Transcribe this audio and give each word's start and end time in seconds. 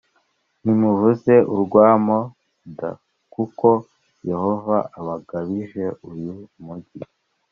nimuvuze 0.63 1.33
urwamo 1.53 2.19
d 2.77 2.79
kuko 3.33 3.67
Yehova 4.29 4.77
abagabije 4.99 5.83
uyu 6.09 6.33
mugi 6.65 6.99